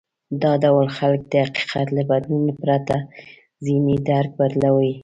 [0.41, 2.95] دا ډول خلک د حقيقت له بدلولو پرته
[3.65, 4.93] ذهني درک بدلوي.